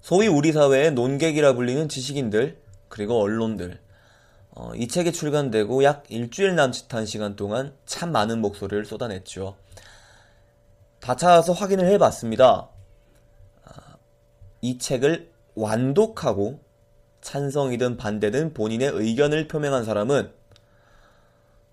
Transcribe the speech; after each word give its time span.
소위 0.00 0.26
우리 0.26 0.52
사회의 0.52 0.92
논객이라 0.92 1.54
불리는 1.54 1.88
지식인들, 1.88 2.60
그리고 2.88 3.20
언론들, 3.20 3.78
어, 4.50 4.72
이 4.74 4.88
책이 4.88 5.12
출간되고 5.12 5.84
약 5.84 6.04
일주일 6.08 6.56
남짓한 6.56 7.06
시간 7.06 7.36
동안 7.36 7.74
참 7.86 8.10
많은 8.10 8.40
목소리를 8.40 8.84
쏟아냈죠. 8.84 9.56
다 11.00 11.14
찾아서 11.14 11.52
확인을 11.52 11.86
해봤습니다. 11.86 12.68
아, 13.64 13.96
이 14.60 14.78
책을 14.78 15.30
완독하고 15.54 16.60
찬성이든 17.20 17.96
반대든 17.96 18.54
본인의 18.54 18.90
의견을 18.94 19.48
표명한 19.48 19.84
사람은 19.84 20.32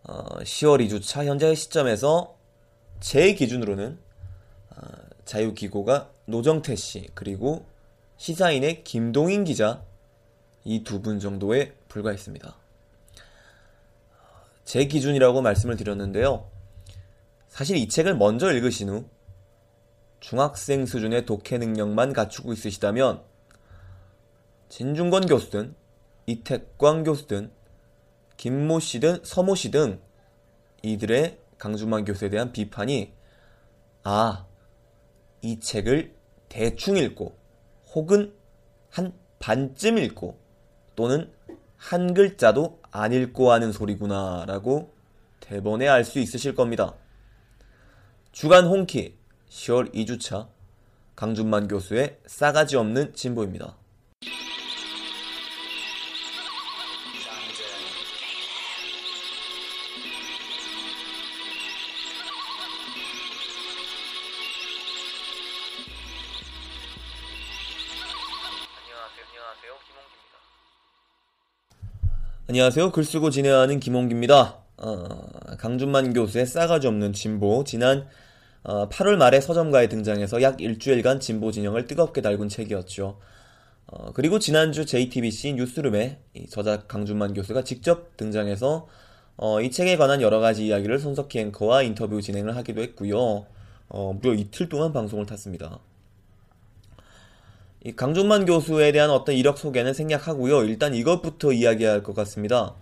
어, 0.04 0.24
10월 0.40 0.88
2주차 0.88 1.26
현재 1.26 1.56
시점에서 1.56 2.36
제 3.00 3.34
기준으로는 3.34 3.98
어, 4.76 4.82
자유기고가 5.26 6.12
노정태 6.26 6.76
씨 6.76 7.10
그리고 7.16 7.66
시사인의 8.18 8.84
김동인 8.84 9.44
기자 9.44 9.84
이 10.64 10.84
두 10.84 11.02
분 11.02 11.20
정도에 11.20 11.76
불과했습니다. 11.88 12.56
제 14.64 14.86
기준이라고 14.86 15.42
말씀을 15.42 15.78
드렸는데요. 15.78 16.50
사실 17.50 17.78
이 17.78 17.88
책을 17.88 18.18
먼저 18.18 18.52
읽으신 18.52 18.90
후 18.90 19.06
중학생 20.20 20.86
수준의 20.88 21.26
독해 21.28 21.60
능력만 21.60 22.14
갖추고 22.14 22.52
있으시다면 22.54 23.22
진중권 24.70 25.28
교수든 25.28 25.76
이택광 26.26 27.04
교수든 27.04 27.52
김모 28.38 28.80
씨든 28.80 29.20
서모 29.24 29.56
씨 29.56 29.70
등 29.70 30.02
이들의 30.82 31.40
강준만 31.60 32.06
교수에 32.06 32.30
대한 32.30 32.52
비판이 32.52 33.14
아, 34.04 34.46
이 35.42 35.60
책을 35.60 36.16
대충 36.50 36.98
읽고 36.98 37.36
혹은 37.96 38.34
한 38.92 39.14
반쯤 39.40 39.98
읽고 39.98 40.38
또는 40.96 41.32
한 41.78 42.14
글자도 42.14 42.82
안 42.92 43.14
읽고 43.14 43.52
하는 43.52 43.72
소리구나 43.72 44.46
라고 44.48 44.94
대번에 45.40 45.88
알 45.88 46.04
수 46.04 46.20
있으실 46.20 46.56
겁니다. 46.56 46.96
주간 48.32 48.66
홍키 48.66 49.18
10월 49.50 49.94
2주차 49.94 50.50
강준만 51.16 51.70
교수의 51.70 52.20
싸가지 52.26 52.76
없는 52.76 53.14
진보입니다. 53.14 53.78
안녕하세요. 72.48 72.92
글 72.92 73.04
쓰고 73.04 73.32
진행하는 73.32 73.80
김홍기입니다. 73.80 74.60
어, 74.78 75.08
강준만 75.58 76.14
교수의 76.14 76.46
싸가지 76.46 76.86
없는 76.86 77.12
진보. 77.12 77.64
지난 77.64 78.06
어, 78.62 78.88
8월 78.88 79.16
말에 79.16 79.42
서점가에 79.42 79.90
등장해서 79.90 80.44
약 80.44 80.62
일주일간 80.62 81.20
진보 81.22 81.52
진영을 81.52 81.88
뜨겁게 81.88 82.22
달군 82.22 82.48
책이었죠. 82.48 83.18
어, 83.88 84.12
그리고 84.14 84.38
지난주 84.38 84.86
JTBC 84.86 85.54
뉴스룸에 85.54 86.20
저자 86.52 86.84
강준만 86.84 87.34
교수가 87.34 87.64
직접 87.64 88.16
등장해서 88.16 88.88
어, 89.38 89.62
이 89.62 89.72
책에 89.72 89.98
관한 89.98 90.22
여러 90.22 90.40
가지 90.40 90.68
이야기를 90.68 91.00
손석희 91.00 91.40
앵커와 91.40 91.82
인터뷰 91.82 92.22
진행을 92.22 92.56
하기도 92.58 92.84
했고요. 92.84 93.48
어, 93.90 94.14
무려 94.22 94.36
이틀 94.36 94.70
동안 94.70 94.94
방송을 94.94 95.26
탔습니다. 95.26 95.80
이 97.86 97.96
강준만 97.96 98.48
교수에 98.48 98.92
대한 98.92 99.12
어떤 99.12 99.36
이력 99.36 99.60
소개는 99.60 99.94
생략하고요. 99.94 100.64
일단 100.64 100.96
이것부터 100.96 101.52
이야기할 101.52 102.02
것 102.02 102.16
같습니다. 102.16 102.74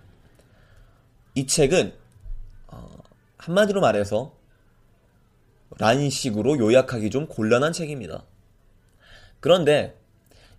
이 1.35 1.45
책은 1.45 1.93
어, 2.67 2.87
한마디로 3.37 3.81
말해서 3.81 4.33
란식으로 5.77 6.57
요약하기 6.57 7.09
좀 7.09 7.27
곤란한 7.27 7.73
책입니다. 7.73 8.23
그런데 9.41 9.99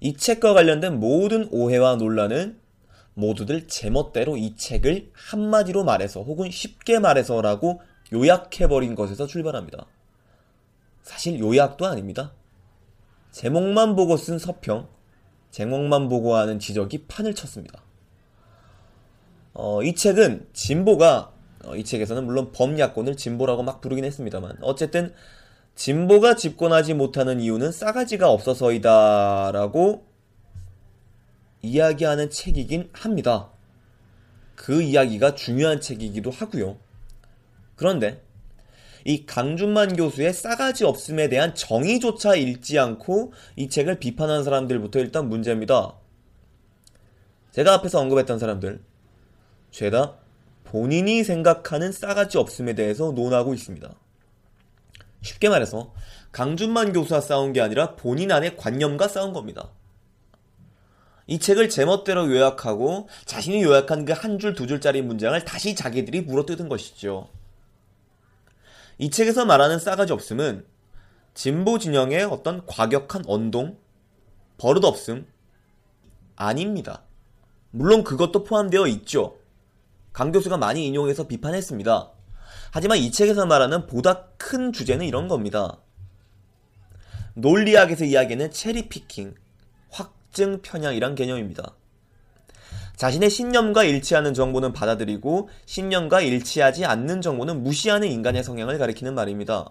이 0.00 0.14
책과 0.14 0.52
관련된 0.52 1.00
모든 1.00 1.48
오해와 1.50 1.96
논란은 1.96 2.60
모두들 3.14 3.66
제멋대로 3.66 4.36
이 4.36 4.56
책을 4.56 5.10
한마디로 5.14 5.84
말해서 5.84 6.22
혹은 6.22 6.50
쉽게 6.50 6.98
말해서라고 6.98 7.80
요약해버린 8.12 8.94
것에서 8.94 9.26
출발합니다. 9.26 9.86
사실 11.00 11.38
요약도 11.38 11.86
아닙니다. 11.86 12.34
제목만 13.34 13.96
보고 13.96 14.16
쓴 14.16 14.38
서평, 14.38 14.86
제목만 15.50 16.08
보고 16.08 16.36
하는 16.36 16.60
지적이 16.60 17.06
판을 17.08 17.34
쳤습니다. 17.34 17.82
어, 19.52 19.82
이 19.82 19.96
책은 19.96 20.50
진보가 20.52 21.32
어, 21.64 21.74
이 21.74 21.82
책에서는 21.82 22.24
물론 22.26 22.52
범야권을 22.52 23.16
진보라고 23.16 23.64
막 23.64 23.80
부르긴 23.80 24.04
했습니다만 24.04 24.58
어쨌든 24.60 25.12
진보가 25.74 26.36
집권하지 26.36 26.94
못하는 26.94 27.40
이유는 27.40 27.72
싸가지가 27.72 28.30
없어서이다라고 28.30 30.06
이야기하는 31.62 32.30
책이긴 32.30 32.90
합니다. 32.92 33.50
그 34.54 34.80
이야기가 34.80 35.34
중요한 35.34 35.80
책이기도 35.80 36.30
하고요. 36.30 36.76
그런데 37.74 38.22
이 39.04 39.26
강준만 39.26 39.96
교수의 39.96 40.32
싸가지 40.32 40.84
없음에 40.84 41.28
대한 41.28 41.54
정의조차 41.54 42.36
읽지 42.36 42.78
않고 42.78 43.32
이 43.56 43.68
책을 43.68 43.98
비판한 43.98 44.44
사람들부터 44.44 44.98
일단 44.98 45.28
문제입니다. 45.28 45.94
제가 47.52 47.74
앞에서 47.74 48.00
언급했던 48.00 48.38
사람들, 48.38 48.82
죄다 49.70 50.16
본인이 50.64 51.22
생각하는 51.22 51.92
싸가지 51.92 52.38
없음에 52.38 52.74
대해서 52.74 53.12
논하고 53.12 53.54
있습니다. 53.54 53.94
쉽게 55.22 55.48
말해서 55.48 55.92
강준만 56.32 56.92
교수와 56.92 57.20
싸운 57.20 57.52
게 57.52 57.60
아니라 57.60 57.94
본인 57.94 58.32
안의 58.32 58.56
관념과 58.56 59.08
싸운 59.08 59.32
겁니다. 59.32 59.70
이 61.26 61.38
책을 61.38 61.68
제멋대로 61.70 62.30
요약하고 62.30 63.08
자신이 63.24 63.62
요약한 63.62 64.04
그 64.04 64.12
한 64.12 64.38
줄 64.38 64.54
두 64.54 64.66
줄짜리 64.66 65.00
문장을 65.00 65.42
다시 65.44 65.74
자기들이 65.74 66.22
물어뜯은 66.22 66.68
것이죠. 66.68 67.28
이 68.98 69.10
책에서 69.10 69.44
말하는 69.44 69.78
싸가지 69.78 70.12
없음은 70.12 70.64
진보 71.34 71.78
진영의 71.78 72.24
어떤 72.24 72.64
과격한 72.66 73.24
언동, 73.26 73.76
버릇없음 74.58 75.26
아닙니다. 76.36 77.02
물론 77.70 78.04
그것도 78.04 78.44
포함되어 78.44 78.86
있죠. 78.86 79.36
강 80.12 80.30
교수가 80.30 80.56
많이 80.58 80.86
인용해서 80.86 81.26
비판했습니다. 81.26 82.12
하지만 82.70 82.98
이 82.98 83.10
책에서 83.10 83.46
말하는 83.46 83.86
보다 83.86 84.26
큰 84.36 84.72
주제는 84.72 85.06
이런 85.06 85.26
겁니다. 85.26 85.80
논리학에서 87.34 88.04
이야기하는 88.04 88.52
체리피킹, 88.52 89.34
확증 89.90 90.62
편향이란 90.62 91.16
개념입니다. 91.16 91.74
자신의 92.96 93.28
신념과 93.30 93.84
일치하는 93.84 94.34
정보는 94.34 94.72
받아들이고 94.72 95.48
신념과 95.66 96.20
일치하지 96.20 96.84
않는 96.84 97.20
정보는 97.20 97.62
무시하는 97.62 98.08
인간의 98.08 98.44
성향을 98.44 98.78
가리키는 98.78 99.14
말입니다. 99.14 99.70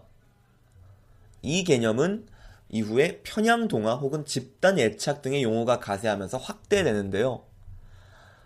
이 1.42 1.64
개념은 1.64 2.26
이후에 2.70 3.22
편향 3.24 3.68
동화 3.68 3.96
혹은 3.96 4.26
집단 4.26 4.80
애착 4.80 5.22
등의 5.22 5.44
용어가 5.44 5.80
가세하면서 5.80 6.38
확대되는데요. 6.38 7.44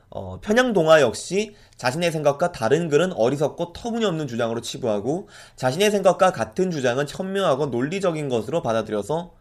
어, 0.10 0.40
편향 0.42 0.74
동화 0.74 1.02
역시 1.02 1.56
자신의 1.76 2.12
생각과 2.12 2.52
다른 2.52 2.90
글은 2.90 3.14
어리석고 3.14 3.74
터무니없는 3.74 4.28
주장으로 4.28 4.62
치부하고 4.62 5.28
자신의 5.56 5.92
생각과 5.92 6.32
같은 6.32 6.72
주장은 6.72 7.06
현명하고 7.08 7.68
논리적인 7.68 8.30
것으로 8.30 8.62
받아들여서 8.62 9.34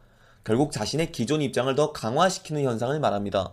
결국 0.44 0.72
자신의 0.72 1.12
기존 1.12 1.42
입장을 1.42 1.72
더 1.74 1.92
강화시키는 1.92 2.62
현상을 2.62 2.98
말합니다. 2.98 3.52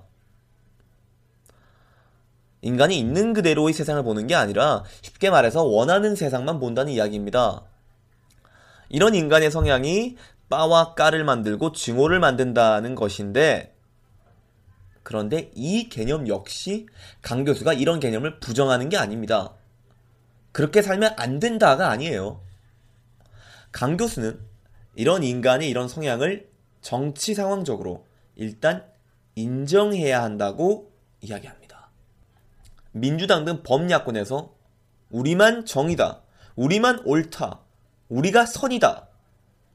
인간이 2.64 2.98
있는 2.98 3.34
그대로의 3.34 3.74
세상을 3.74 4.02
보는 4.04 4.26
게 4.28 4.36
아니라 4.36 4.84
쉽게 5.02 5.30
말해서 5.30 5.64
원하는 5.64 6.16
세상만 6.16 6.60
본다는 6.60 6.94
이야기입니다. 6.94 7.64
이런 8.88 9.16
인간의 9.16 9.52
성향이 9.52 10.16
빠와 10.50 10.94
까를 10.94 11.26
만들고 11.26 11.74
증오를 11.74 12.20
만든다는 12.20 12.96
것인데 12.96 13.76
그런데 15.04 15.52
이 15.56 15.90
개념 15.90 16.30
역시 16.30 16.88
강 17.22 17.44
교수가 17.44 17.74
이런 17.74 18.00
개념을 18.00 18.40
부정하는 18.40 18.88
게 18.88 18.96
아닙니다. 18.96 19.54
그렇게 20.54 20.82
살면 20.82 21.16
안 21.18 21.40
된다가 21.40 21.90
아니에요. 21.90 22.40
강 23.74 23.98
교수는 23.98 24.40
이런 24.96 25.24
인간의 25.24 25.68
이런 25.68 25.90
성향을 25.90 26.50
정치 26.80 27.34
상황적으로 27.34 28.06
일단 28.36 28.86
인정해야 29.36 30.24
한다고 30.24 30.94
이야기합니다. 31.20 31.63
민주당 32.94 33.44
등 33.44 33.62
범야권에서 33.64 34.54
우리만 35.10 35.66
정이다, 35.66 36.22
우리만 36.56 37.02
옳다, 37.06 37.60
우리가 38.10 38.46
선이다, 38.46 39.08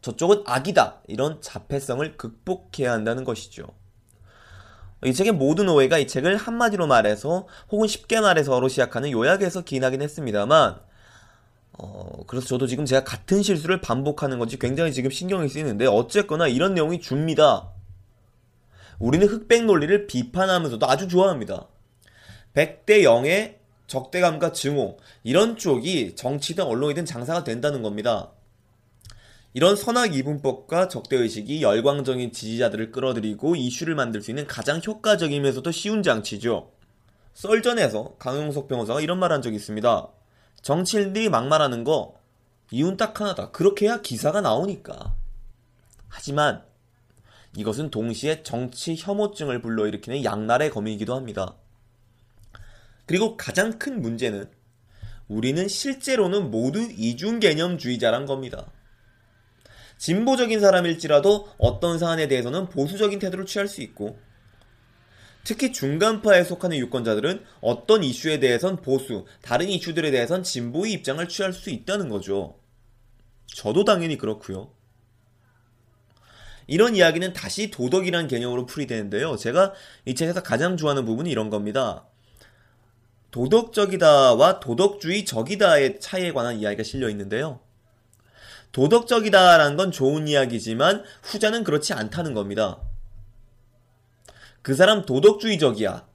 저쪽은 0.01 0.45
악이다 0.47 1.03
이런 1.09 1.41
자폐성을 1.41 2.17
극복해야 2.17 2.93
한다는 2.93 3.25
것이죠. 3.25 3.67
이 5.05 5.13
책의 5.13 5.33
모든 5.33 5.69
오해가 5.69 5.99
이 5.99 6.07
책을 6.07 6.37
한마디로 6.37 6.87
말해서 6.87 7.47
혹은 7.71 7.87
쉽게 7.87 8.21
말해서로 8.21 8.69
시작하는 8.69 9.11
요약에서 9.11 9.63
기인하긴 9.63 10.03
했습니다만 10.03 10.81
어, 11.79 12.25
그래서 12.27 12.49
저도 12.49 12.67
지금 12.67 12.85
제가 12.85 13.05
같은 13.05 13.43
실수를 13.43 13.81
반복하는 13.81 14.39
건지 14.41 14.59
굉장히 14.59 14.93
지금 14.93 15.11
신경이 15.11 15.49
쓰이는데 15.49 15.87
어쨌거나 15.87 16.49
이런 16.49 16.75
내용이 16.75 17.01
줍니다. 17.01 17.71
우리는 18.99 19.25
흑백 19.29 19.65
논리를 19.65 20.09
비판하면서도 20.09 20.89
아주 20.89 21.07
좋아합니다. 21.07 21.69
100대 22.55 23.03
0의 23.03 23.57
적대감과 23.87 24.53
증오 24.53 24.99
이런 25.23 25.57
쪽이 25.57 26.15
정치든 26.15 26.65
언론이든 26.65 27.05
장사가 27.05 27.45
된다는 27.45 27.83
겁니다. 27.83 28.33
이런 29.55 29.77
선악 29.77 30.15
이분법과 30.15 30.89
적대의식이 30.89 31.63
열광적인 31.63 32.33
지지자들을 32.33 32.93
끌어들이고 32.93 33.57
이슈를 33.57 33.95
만들 33.95 34.21
수 34.23 34.31
있는 34.31 34.47
가장 34.47 34.81
효과적이면서도 34.87 35.71
쉬운 35.73 36.03
장치죠. 36.03 36.71
썰전에서 37.35 38.17
강용석 38.19 38.69
변호사가 38.69 39.01
이런 39.01 39.19
말 39.19 39.33
한 39.33 39.43
적이 39.43 39.57
있습니다. 39.57 40.09
정치인들이 40.61 41.29
막말하는 41.29 41.85
거 41.85 42.19
이유는 42.71 42.97
딱 42.99 43.21
하나다. 43.21 43.51
그렇게 43.51 43.87
해야 43.87 44.03
기사가 44.03 44.41
나오니까. 44.41 45.15
하지만 46.09 46.63
이것은 47.57 47.91
동시에 47.91 48.43
정치 48.43 48.97
혐오증을 48.99 49.63
불러일으키는 49.63 50.25
양날의 50.25 50.71
검이기도 50.71 51.15
합니다. 51.15 51.55
그리고 53.09 53.39
가장 53.39 53.79
큰 53.79 54.03
문제는 54.03 54.51
우리는 55.29 55.67
실제로는 55.67 56.51
모두 56.51 56.83
이중 56.83 57.41
개념주의자란 57.41 58.27
겁니다. 58.27 58.71
진보적인 59.97 60.61
사람일지라도 60.61 61.49
어떤 61.57 61.99
사안에 61.99 62.29
대해서는 62.29 62.69
보수적인 62.69 63.19
태도를 63.19 63.47
취할 63.47 63.67
수 63.67 63.81
있고 63.81 64.19
특히 65.43 65.73
중간파에 65.73 66.45
속하는 66.45 66.77
유권자들은 66.77 67.45
어떤 67.63 68.05
이슈에 68.05 68.41
대해선 68.41 68.83
보수, 68.83 69.25
다른 69.41 69.71
이슈들에 69.71 70.11
대해선 70.11 70.43
진보의 70.43 70.93
입장을 70.93 71.27
취할 71.29 71.55
수 71.55 71.71
있다는 71.71 72.11
거죠. 72.11 72.61
저도 73.47 73.85
당연히 73.85 74.19
그렇고요. 74.19 74.75
이런 76.67 76.95
이야기는 76.95 77.33
다시 77.33 77.71
도덕이란 77.71 78.29
개념으로 78.29 78.67
풀이되는데요. 78.67 79.37
제가 79.37 79.73
이 80.05 80.15
책에서 80.15 80.43
가장 80.43 80.77
좋아하는 80.77 81.07
부분이 81.07 81.31
이런 81.31 81.49
겁니다. 81.49 82.07
도덕적이다와 83.31 84.61
도덕주의 84.61 85.25
적이다의 85.25 86.01
차이에 86.01 86.33
관한 86.33 86.57
이야기가 86.57 86.83
실려 86.83 87.09
있는데요. 87.11 87.61
도덕적이다라는 88.73 89.77
건 89.77 89.91
좋은 89.91 90.29
이야기지만 90.29 91.05
후자는 91.23 91.65
그렇지 91.65 91.93
않다는 91.93 92.35
겁니다. 92.35 92.79
그 94.63 94.75
사람 94.75 95.05
도덕주의적이야. 95.07 96.07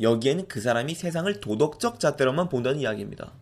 여기에는 0.00 0.48
그 0.48 0.60
사람이 0.60 0.94
세상을 0.94 1.40
도덕적 1.40 2.00
잣대로만 2.00 2.48
본다는 2.48 2.80
이야기입니다. 2.80 3.32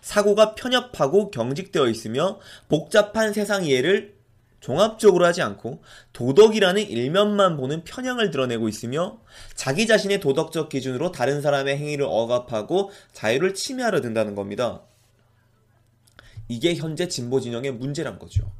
사고가 0.00 0.54
편협하고 0.54 1.30
경직되어 1.30 1.88
있으며 1.88 2.38
복잡한 2.68 3.32
세상 3.32 3.64
이해를 3.64 4.14
종합적으로 4.64 5.26
하지 5.26 5.42
않고 5.42 5.82
도덕이라는 6.14 6.88
일면만 6.88 7.58
보는 7.58 7.84
편향을 7.84 8.30
드러내고 8.30 8.66
있으며 8.66 9.18
자기 9.54 9.86
자신의 9.86 10.20
도덕적 10.20 10.70
기준으로 10.70 11.12
다른 11.12 11.42
사람의 11.42 11.76
행위를 11.76 12.06
억압하고 12.08 12.90
자유를 13.12 13.52
침해하려 13.52 14.00
든다는 14.00 14.34
겁니다. 14.34 14.80
이게 16.48 16.74
현재 16.76 17.08
진보 17.08 17.40
진영의 17.40 17.72
문제란 17.72 18.18
거죠. 18.18 18.50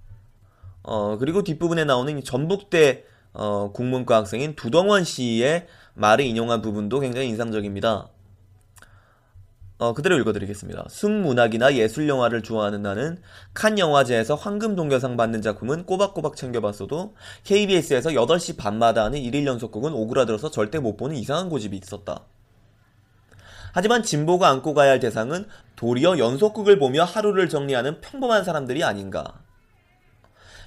어, 0.82 1.16
그리고 1.16 1.42
뒷부분에 1.42 1.84
나오는 1.84 2.22
전북대 2.22 3.04
어, 3.32 3.72
국문과 3.72 4.16
학생인 4.16 4.56
두덩원 4.56 5.04
씨의 5.04 5.66
말을 5.94 6.26
인용한 6.26 6.60
부분도 6.60 7.00
굉장히 7.00 7.28
인상적입니다. 7.28 8.10
어, 9.84 9.92
그대로 9.92 10.18
읽어드리겠습니다. 10.18 10.86
승문학이나 10.88 11.74
예술 11.74 12.08
영화를 12.08 12.42
좋아하는 12.42 12.80
나는 12.80 13.18
칸 13.52 13.78
영화제에서 13.78 14.34
황금 14.34 14.76
동료상 14.76 15.18
받는 15.18 15.42
작품은 15.42 15.84
꼬박꼬박 15.84 16.36
챙겨봤어도 16.36 17.14
KBS에서 17.44 18.10
8시 18.10 18.56
반마다 18.56 19.04
하는 19.04 19.18
1일 19.18 19.44
연속극은 19.44 19.92
오그라들어서 19.92 20.50
절대 20.50 20.78
못 20.78 20.96
보는 20.96 21.16
이상한 21.16 21.50
고집이 21.50 21.76
있었다. 21.76 22.24
하지만 23.74 24.02
진보가 24.02 24.48
안고 24.48 24.72
가야 24.72 24.92
할 24.92 25.00
대상은 25.00 25.46
도리어 25.76 26.16
연속극을 26.16 26.78
보며 26.78 27.04
하루를 27.04 27.50
정리하는 27.50 28.00
평범한 28.00 28.42
사람들이 28.42 28.84
아닌가. 28.84 29.42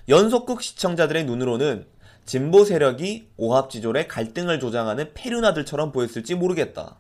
연속극 0.10 0.62
시청자들의 0.62 1.26
눈으로는 1.26 1.88
진보 2.28 2.64
세력이 2.64 3.30
오합지졸의 3.38 4.10
갈등을 4.10 4.60
조장하는 4.60 5.16
페르나들처럼 5.16 5.92
보였을지 5.92 6.36
모르겠다. 6.36 7.00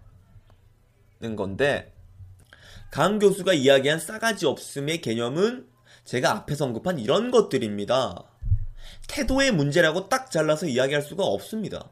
는 1.19 1.35
건데 1.35 1.96
강 2.89 3.19
교수가 3.19 3.53
이야기한 3.53 3.99
싸가지 3.99 4.45
없음의 4.45 5.01
개념은 5.01 5.67
제가 6.05 6.31
앞에서 6.31 6.65
언급한 6.65 6.99
이런 6.99 7.31
것들입니다. 7.31 8.23
태도의 9.07 9.51
문제라고 9.51 10.09
딱 10.09 10.31
잘라서 10.31 10.67
이야기할 10.67 11.01
수가 11.01 11.23
없습니다. 11.23 11.89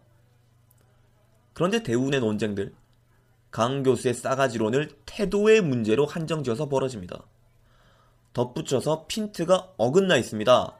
그런데 1.53 1.83
대부분의 1.83 2.19
논쟁들, 2.19 2.73
강 3.51 3.83
교수의 3.83 4.13
싸가지론을 4.13 4.89
태도의 5.05 5.61
문제로 5.61 6.05
한정지어서 6.05 6.67
벌어집니다. 6.67 7.25
덧붙여서 8.33 9.05
핀트가 9.07 9.73
어긋나 9.77 10.17
있습니다. 10.17 10.77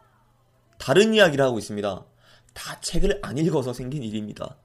다른 0.78 1.14
이야기를 1.14 1.44
하고 1.44 1.58
있습니다. 1.58 2.06
다 2.54 2.82
책을 2.82 3.20
안 3.22 3.38
읽어서 3.38 3.74
생긴 3.74 4.04
일입니다. 4.04 4.58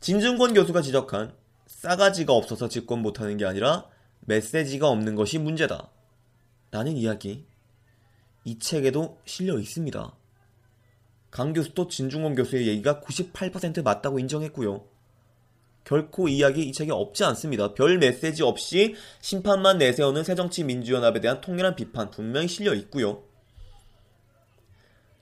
진중권 0.00 0.54
교수가 0.54 0.82
지적한 0.82 1.34
싸가지가 1.66 2.32
없어서 2.32 2.68
집권 2.68 3.00
못하는 3.00 3.36
게 3.36 3.44
아니라 3.44 3.86
메시지가 4.20 4.88
없는 4.88 5.14
것이 5.14 5.38
문제다. 5.38 5.90
라는 6.70 6.96
이야기. 6.96 7.46
이 8.44 8.58
책에도 8.58 9.18
실려 9.24 9.58
있습니다. 9.58 10.14
강 11.30 11.52
교수도 11.52 11.88
진중권 11.88 12.34
교수의 12.34 12.68
얘기가 12.68 13.00
98% 13.00 13.82
맞다고 13.82 14.18
인정했고요. 14.18 14.86
결코 15.84 16.28
이야기 16.28 16.68
이 16.68 16.72
책에 16.72 16.92
없지 16.92 17.24
않습니다. 17.24 17.72
별 17.72 17.98
메시지 17.98 18.42
없이 18.42 18.94
심판만 19.20 19.78
내세우는 19.78 20.22
새정치민주연합에 20.24 21.20
대한 21.20 21.40
통렬한 21.40 21.76
비판 21.76 22.10
분명히 22.10 22.46
실려 22.46 22.74
있고요. 22.74 23.22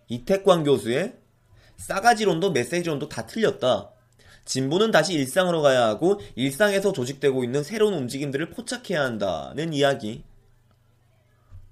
이태광 0.09 0.65
교수의 0.65 1.17
싸가지론도 1.77 2.51
메시지론도 2.53 3.09
다 3.09 3.27
틀렸다. 3.27 3.91
진보는 4.47 4.93
다시 4.93 5.13
일상으로 5.13 5.61
가야 5.61 5.87
하고 5.87 6.21
일상에서 6.37 6.93
조직되고 6.93 7.45
있는 7.45 7.63
새로운 7.63 7.95
움직임들을 7.95 8.51
포착해야 8.51 9.03
한다는 9.03 9.75
이야기. 9.75 10.25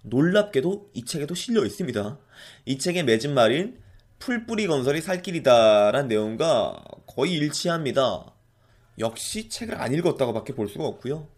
놀랍게도 0.03 0.91
이 0.93 1.05
책에도 1.07 1.35
실려 1.35 1.65
있습니다. 1.65 2.19
이 2.67 2.79
책의 2.79 3.05
맺은 3.05 3.33
말인 3.33 3.79
풀뿌리 4.19 4.67
건설이 4.67 5.01
살 5.01 5.23
길이다란 5.23 6.09
내용과 6.09 6.85
거의 7.07 7.33
일치합니다. 7.35 8.35
역시 8.99 9.49
책을 9.49 9.81
안 9.81 9.95
읽었다고 9.95 10.33
밖에 10.33 10.55
볼 10.55 10.69
수가 10.69 10.85
없고요. 10.85 11.29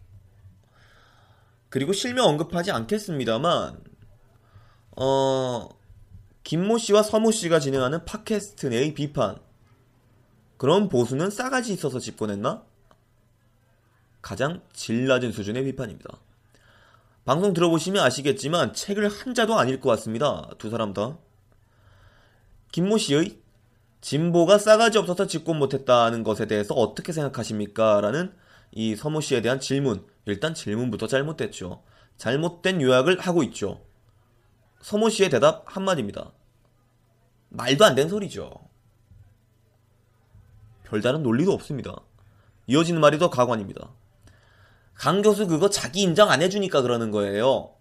그리고 1.69 1.93
실명 1.93 2.25
언급하지 2.27 2.71
않겠습니다만 2.71 3.81
어 4.95 5.69
김모 6.43 6.77
씨와 6.77 7.03
서모 7.03 7.31
씨가 7.31 7.59
진행하는 7.59 8.05
팟캐스트 8.05 8.67
내의 8.67 8.93
비판 8.93 9.37
그럼 10.57 10.89
보수는 10.89 11.29
싸가지 11.29 11.73
있어서 11.73 11.99
집권했나? 11.99 12.63
가장 14.21 14.61
질 14.73 15.07
낮은 15.07 15.31
수준의 15.31 15.63
비판입니다. 15.65 16.19
방송 17.25 17.53
들어보시면 17.53 18.03
아시겠지만 18.03 18.73
책을 18.73 19.07
한 19.09 19.33
자도 19.33 19.57
안 19.57 19.69
읽고 19.69 19.89
왔습니다. 19.89 20.49
두 20.57 20.69
사람 20.69 20.93
다. 20.93 21.17
김모 22.71 22.97
씨의 22.97 23.39
진보가 24.01 24.57
싸가지 24.57 24.97
없어서 24.97 25.27
집권 25.27 25.57
못했다는 25.59 26.23
것에 26.23 26.45
대해서 26.45 26.73
어떻게 26.73 27.11
생각하십니까? 27.11 28.01
라는 28.01 28.33
이 28.71 28.95
서모 28.95 29.21
씨에 29.21 29.41
대한 29.41 29.59
질문. 29.59 30.05
일단 30.25 30.53
질문부터 30.53 31.07
잘못됐죠. 31.07 31.83
잘못된 32.17 32.81
요약을 32.81 33.19
하고 33.19 33.43
있죠. 33.43 33.81
서모 34.81 35.09
씨의 35.09 35.29
대답 35.29 35.63
한마디입니다. 35.65 36.31
말도 37.49 37.85
안 37.85 37.95
되는 37.95 38.09
소리죠. 38.09 38.66
별다른 40.87 41.23
논리도 41.23 41.51
없습니다. 41.51 41.95
이어지는 42.67 43.01
말이 43.01 43.19
더 43.19 43.29
가관입니다. 43.29 43.89
강 44.93 45.21
교수 45.21 45.47
그거 45.47 45.69
자기 45.69 46.01
인정 46.01 46.29
안 46.31 46.41
해주니까 46.41 46.81
그러는 46.81 47.11
거예요. 47.11 47.71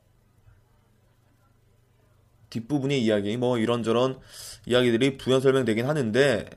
뒷부분의 2.51 3.03
이야기, 3.03 3.37
뭐 3.37 3.59
이런저런 3.59 4.19
이야기들이 4.67 5.19
부연 5.19 5.41
설명되긴 5.41 5.87
하는데, 5.87 6.49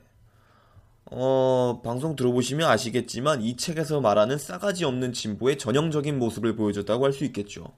어, 1.06 1.80
방송 1.84 2.14
들어보시면 2.14 2.68
아시겠지만 2.68 3.42
이 3.42 3.56
책에서 3.56 4.00
말하는 4.00 4.38
싸가지 4.38 4.84
없는 4.84 5.12
진보의 5.12 5.58
전형적인 5.58 6.18
모습을 6.18 6.54
보여줬다고 6.56 7.04
할 7.04 7.12
수 7.12 7.24
있겠죠. 7.24 7.72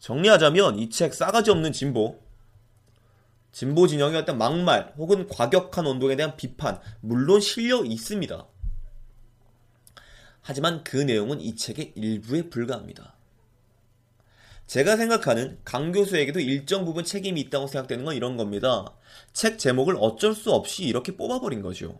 정리하자면 0.00 0.78
이 0.78 0.88
책 0.90 1.14
싸가지 1.14 1.50
없는 1.50 1.72
진보, 1.72 2.18
진보 3.56 3.86
진영의 3.86 4.18
어떤 4.18 4.36
막말 4.36 4.92
혹은 4.98 5.26
과격한 5.28 5.86
운동에 5.86 6.14
대한 6.14 6.36
비판, 6.36 6.78
물론 7.00 7.40
실려 7.40 7.82
있습니다. 7.86 8.46
하지만 10.42 10.84
그 10.84 10.98
내용은 10.98 11.40
이 11.40 11.56
책의 11.56 11.94
일부에 11.96 12.50
불과합니다. 12.50 13.16
제가 14.66 14.98
생각하는 14.98 15.58
강 15.64 15.90
교수에게도 15.90 16.40
일정 16.40 16.84
부분 16.84 17.02
책임이 17.02 17.40
있다고 17.40 17.66
생각되는 17.66 18.04
건 18.04 18.14
이런 18.14 18.36
겁니다. 18.36 18.94
책 19.32 19.58
제목을 19.58 19.96
어쩔 20.00 20.34
수 20.34 20.52
없이 20.52 20.84
이렇게 20.84 21.16
뽑아버린 21.16 21.62
거죠. 21.62 21.98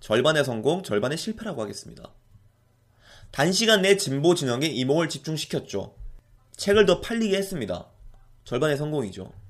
절반의 0.00 0.46
성공, 0.46 0.84
절반의 0.84 1.18
실패라고 1.18 1.60
하겠습니다. 1.60 2.14
단시간 3.30 3.82
내 3.82 3.98
진보 3.98 4.34
진영에 4.34 4.68
이목을 4.68 5.10
집중시켰죠. 5.10 5.94
책을 6.56 6.86
더 6.86 7.02
팔리게 7.02 7.36
했습니다. 7.36 7.90
절반의 8.44 8.78
성공이죠. 8.78 9.45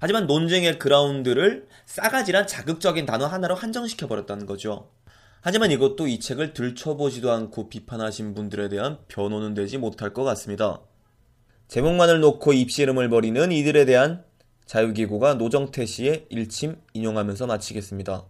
하지만 0.00 0.26
논쟁의 0.26 0.78
그라운드를 0.78 1.68
싸가지란 1.86 2.46
자극적인 2.46 3.06
단어 3.06 3.26
하나로 3.26 3.54
한정시켜버렸다는 3.54 4.46
거죠. 4.46 4.90
하지만 5.40 5.70
이것도 5.70 6.08
이 6.08 6.20
책을 6.20 6.52
들춰보지도 6.52 7.30
않고 7.32 7.68
비판하신 7.68 8.34
분들에 8.34 8.68
대한 8.68 8.98
변호는 9.08 9.54
되지 9.54 9.78
못할 9.78 10.12
것 10.12 10.24
같습니다. 10.24 10.80
제목만을 11.68 12.20
놓고 12.20 12.52
입씨름을 12.52 13.08
벌이는 13.08 13.52
이들에 13.52 13.84
대한 13.84 14.24
자유기구가 14.66 15.34
노정태 15.34 15.86
씨의 15.86 16.26
일침 16.28 16.76
인용하면서 16.92 17.46
마치겠습니다. 17.46 18.24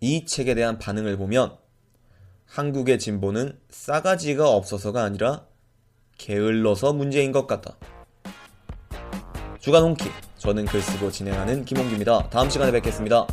이 0.00 0.26
책에 0.26 0.54
대한 0.54 0.78
반응을 0.78 1.16
보면 1.16 1.56
한국의 2.46 2.98
진보는 2.98 3.58
싸가지가 3.70 4.50
없어서가 4.50 5.02
아니라 5.04 5.46
게을러서 6.18 6.92
문제인 6.92 7.32
것 7.32 7.46
같다. 7.46 7.76
주간 9.62 9.84
홍키 9.84 10.10
저는 10.38 10.64
글 10.66 10.82
쓰고 10.82 11.12
진행하는 11.12 11.64
김홍기입니다. 11.64 12.28
다음 12.30 12.50
시간에 12.50 12.72
뵙겠습니다. 12.72 13.28